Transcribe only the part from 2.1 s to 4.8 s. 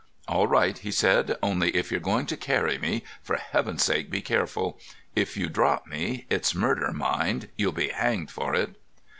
to carry me, for Heaven's sake be careful.